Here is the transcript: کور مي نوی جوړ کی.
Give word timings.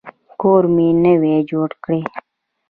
کور 0.41 0.63
مي 0.75 0.87
نوی 1.03 1.35
جوړ 1.49 1.69
کی. 1.83 1.99